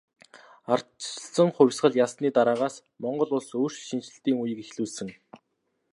Ардчилсан 0.73 1.49
хувьсгал 1.55 1.93
ялсны 2.05 2.29
дараагаас 2.35 2.75
Монгол 3.01 3.31
улс 3.37 3.49
өөрчлөлт 3.57 3.87
шинэчлэлтийн 3.89 4.37
үеийг 4.41 4.59
эхлүүлсэн. 4.63 5.07